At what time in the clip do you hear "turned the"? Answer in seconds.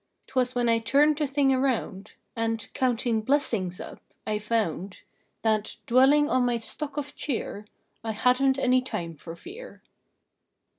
0.79-1.27